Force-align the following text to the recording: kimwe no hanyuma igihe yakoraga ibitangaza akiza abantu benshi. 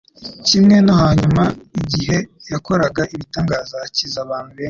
kimwe 0.47 0.75
no 0.85 0.93
hanyuma 1.01 1.43
igihe 1.79 2.17
yakoraga 2.51 3.01
ibitangaza 3.13 3.75
akiza 3.87 4.17
abantu 4.25 4.49
benshi. 4.51 4.59